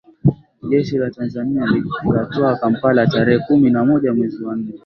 jeshi 0.69 0.97
la 0.97 1.09
Tanzania 1.11 1.65
likatwaa 2.05 2.55
Kampala 2.55 3.07
tarehe 3.07 3.39
kumi 3.47 3.69
na 3.69 3.85
moja 3.85 4.13
mwezi 4.13 4.43
wa 4.43 4.55
nne 4.55 4.73